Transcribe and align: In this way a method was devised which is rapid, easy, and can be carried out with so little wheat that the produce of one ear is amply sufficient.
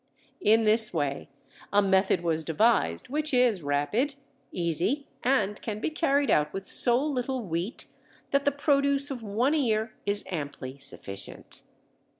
In 0.39 0.63
this 0.63 0.91
way 0.91 1.29
a 1.71 1.79
method 1.79 2.21
was 2.21 2.43
devised 2.43 3.09
which 3.09 3.35
is 3.35 3.61
rapid, 3.61 4.15
easy, 4.51 5.05
and 5.21 5.61
can 5.61 5.79
be 5.79 5.91
carried 5.91 6.31
out 6.31 6.51
with 6.53 6.65
so 6.65 7.05
little 7.05 7.43
wheat 7.43 7.85
that 8.31 8.43
the 8.43 8.51
produce 8.51 9.11
of 9.11 9.21
one 9.21 9.53
ear 9.53 9.93
is 10.07 10.25
amply 10.31 10.79
sufficient. 10.79 11.61